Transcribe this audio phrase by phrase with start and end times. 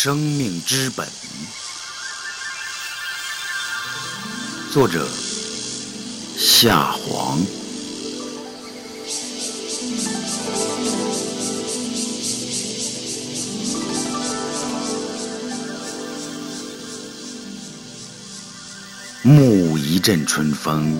[0.00, 1.08] 生命之本，
[4.72, 5.08] 作者
[6.38, 7.40] 夏黄。
[19.24, 20.96] 沐一阵春风，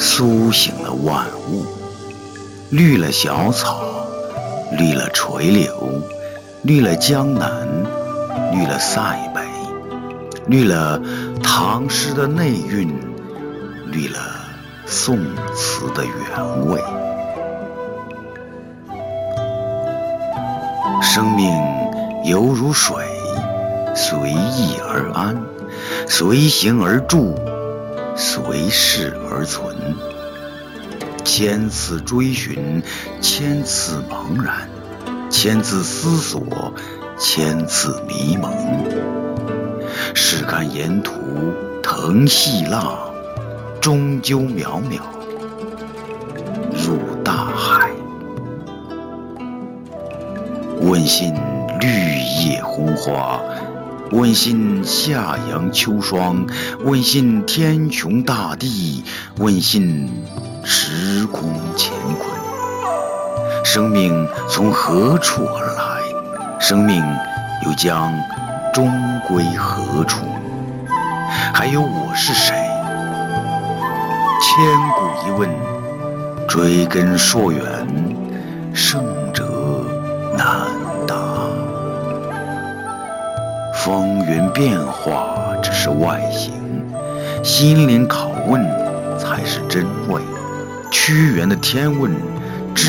[0.00, 1.64] 苏醒了万物，
[2.70, 4.08] 绿了小草，
[4.76, 6.02] 绿了垂柳。
[6.64, 7.66] 绿了江南，
[8.52, 9.40] 绿了塞北，
[10.46, 11.00] 绿了
[11.42, 12.88] 唐诗的内蕴，
[13.90, 14.18] 绿了
[14.86, 15.18] 宋
[15.56, 16.80] 词的原味。
[21.02, 21.52] 生命
[22.24, 22.96] 犹如水，
[23.92, 25.36] 随意而安，
[26.06, 27.34] 随行而住，
[28.14, 29.74] 随事而存。
[31.24, 32.80] 千次追寻，
[33.20, 34.68] 千次茫然。
[35.32, 36.72] 千次思索，
[37.18, 38.52] 千次迷蒙。
[40.14, 41.14] 试看沿途
[41.82, 42.98] 藤细浪，
[43.80, 45.00] 终究渺渺
[46.86, 47.90] 入大海。
[50.82, 51.34] 问心
[51.80, 51.88] 绿
[52.44, 53.40] 叶红花，
[54.10, 56.46] 问心夏阳秋霜，
[56.84, 59.02] 问心天穹大地，
[59.38, 60.08] 问心
[60.62, 62.41] 时空乾坤。
[63.74, 66.60] 生命从何处而来？
[66.60, 67.02] 生命
[67.64, 68.12] 又将
[68.70, 68.92] 终
[69.26, 70.26] 归何处？
[71.54, 72.54] 还有我是谁？
[74.42, 74.62] 千
[74.94, 75.48] 古一问，
[76.46, 77.64] 追根溯源，
[78.74, 79.42] 胜者
[80.36, 80.68] 难
[81.08, 81.16] 答。
[83.72, 86.52] 风云变化只是外形，
[87.42, 88.62] 心灵拷问
[89.18, 90.20] 才是真味。
[90.90, 92.14] 屈原的天问。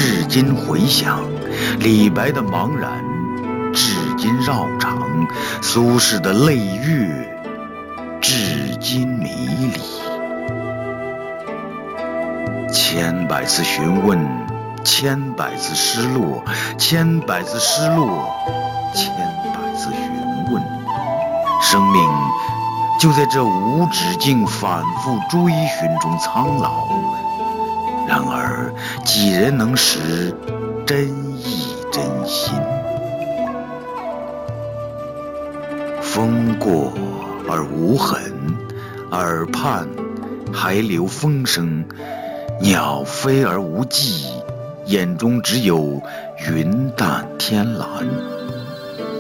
[0.04, 1.24] 至今回想，
[1.80, 2.92] 李白的茫然；
[3.74, 5.00] 至今绕肠，
[5.62, 7.08] 苏轼的泪月；
[8.20, 9.30] 至今迷
[9.74, 9.80] 离。
[12.70, 14.20] 千百次询问，
[14.84, 16.44] 千百次失落，
[16.78, 18.30] 千百次失落，
[18.94, 19.10] 千
[19.54, 20.62] 百次询问。
[21.62, 22.04] 生命
[23.00, 26.90] 就在这无止境、反复追寻中苍老。
[29.24, 30.36] 几人能识
[30.86, 31.08] 真
[31.38, 32.54] 意真心？
[36.02, 36.92] 风过
[37.48, 38.20] 而无痕，
[39.12, 39.88] 耳畔
[40.52, 41.86] 还留风声；
[42.60, 44.26] 鸟飞而无迹，
[44.88, 46.02] 眼中只有
[46.52, 47.88] 云淡天蓝。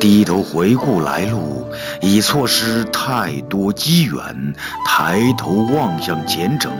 [0.01, 1.65] 低头回顾来路，
[2.01, 4.53] 已错失太多机缘；
[4.85, 6.73] 抬头望向前程，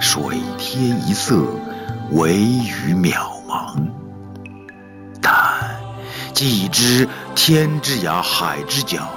[0.00, 0.22] 水
[0.56, 1.44] 天一色，
[2.12, 3.76] 惟余渺茫。
[5.20, 5.32] 但
[6.34, 9.08] 既知天之涯，海之角，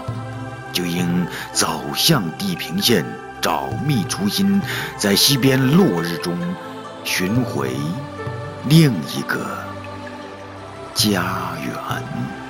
[0.72, 3.06] 就应走向地平线，
[3.42, 4.62] 找觅初心，
[4.98, 6.38] 在西边落日中
[7.04, 7.72] 寻回
[8.70, 9.46] 另一个
[10.94, 11.24] 家
[11.64, 12.45] 园。